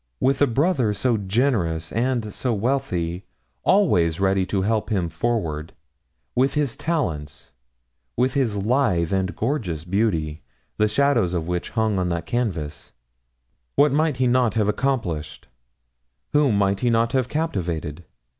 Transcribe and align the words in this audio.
With 0.19 0.41
a 0.41 0.47
brother 0.47 0.95
so 0.95 1.15
generous 1.15 1.91
and 1.91 2.33
so 2.33 2.55
wealthy, 2.55 3.23
always 3.61 4.19
ready 4.19 4.47
to 4.47 4.63
help 4.63 4.89
him 4.89 5.09
forward; 5.09 5.73
with 6.33 6.55
his 6.55 6.75
talents; 6.75 7.51
with 8.17 8.33
his 8.33 8.55
lithe 8.57 9.13
and 9.13 9.35
gorgeous 9.35 9.85
beauty, 9.85 10.41
the 10.77 10.87
shadow 10.87 11.21
of 11.25 11.47
which 11.47 11.69
hung 11.77 11.99
on 11.99 12.09
that 12.09 12.25
canvas 12.25 12.93
what 13.75 13.91
might 13.93 14.17
he 14.17 14.25
not 14.25 14.55
have 14.55 14.67
accomplished? 14.67 15.47
whom 16.33 16.57
might 16.57 16.79
he 16.79 16.89
not 16.89 17.11
have 17.11 17.27
captivated? 17.29 18.03